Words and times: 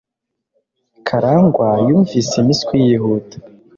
Karangwa 1.07 1.67
yumvise 1.87 2.33
impiswi 2.41 2.75
yihuta. 2.85 3.37